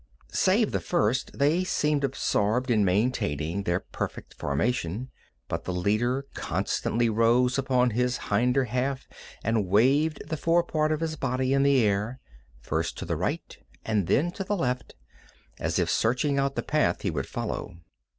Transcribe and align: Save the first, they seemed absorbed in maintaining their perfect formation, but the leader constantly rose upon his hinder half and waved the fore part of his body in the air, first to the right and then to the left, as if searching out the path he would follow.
Save 0.31 0.71
the 0.71 0.79
first, 0.79 1.37
they 1.37 1.63
seemed 1.63 2.03
absorbed 2.03 2.71
in 2.71 2.83
maintaining 2.83 3.61
their 3.61 3.81
perfect 3.81 4.33
formation, 4.33 5.11
but 5.47 5.65
the 5.65 5.71
leader 5.73 6.25
constantly 6.33 7.07
rose 7.07 7.59
upon 7.59 7.91
his 7.91 8.17
hinder 8.17 8.63
half 8.63 9.07
and 9.43 9.67
waved 9.67 10.23
the 10.27 10.37
fore 10.37 10.63
part 10.63 10.91
of 10.91 11.01
his 11.01 11.15
body 11.17 11.53
in 11.53 11.61
the 11.61 11.83
air, 11.85 12.19
first 12.61 12.97
to 12.97 13.05
the 13.05 13.15
right 13.15 13.59
and 13.85 14.07
then 14.07 14.31
to 14.31 14.43
the 14.43 14.57
left, 14.57 14.95
as 15.59 15.77
if 15.77 15.87
searching 15.87 16.39
out 16.39 16.55
the 16.55 16.63
path 16.63 17.03
he 17.03 17.11
would 17.11 17.27
follow. 17.27 17.77